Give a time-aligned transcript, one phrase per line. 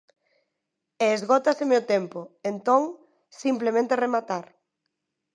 [1.03, 2.19] E esgótaseme o tempo;
[2.51, 2.81] entón,
[3.41, 4.45] simplemente rematar.